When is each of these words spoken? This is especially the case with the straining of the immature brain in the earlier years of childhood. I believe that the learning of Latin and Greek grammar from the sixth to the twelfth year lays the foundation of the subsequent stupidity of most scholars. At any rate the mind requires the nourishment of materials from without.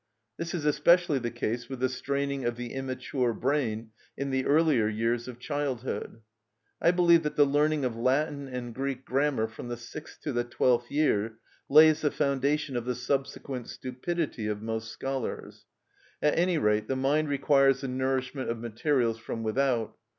This 0.35 0.55
is 0.55 0.65
especially 0.65 1.19
the 1.19 1.29
case 1.29 1.69
with 1.69 1.79
the 1.79 1.87
straining 1.87 2.43
of 2.43 2.55
the 2.55 2.73
immature 2.73 3.33
brain 3.35 3.91
in 4.17 4.31
the 4.31 4.47
earlier 4.47 4.87
years 4.87 5.27
of 5.27 5.37
childhood. 5.37 6.21
I 6.81 6.89
believe 6.89 7.21
that 7.21 7.35
the 7.35 7.45
learning 7.45 7.85
of 7.85 7.95
Latin 7.95 8.47
and 8.47 8.73
Greek 8.73 9.05
grammar 9.05 9.47
from 9.47 9.67
the 9.67 9.77
sixth 9.77 10.19
to 10.21 10.33
the 10.33 10.43
twelfth 10.43 10.89
year 10.89 11.37
lays 11.69 12.01
the 12.01 12.09
foundation 12.09 12.75
of 12.75 12.85
the 12.85 12.95
subsequent 12.95 13.67
stupidity 13.67 14.47
of 14.47 14.59
most 14.63 14.89
scholars. 14.89 15.65
At 16.19 16.35
any 16.35 16.57
rate 16.57 16.87
the 16.87 16.95
mind 16.95 17.29
requires 17.29 17.81
the 17.81 17.87
nourishment 17.87 18.49
of 18.49 18.57
materials 18.57 19.19
from 19.19 19.43
without. 19.43 19.95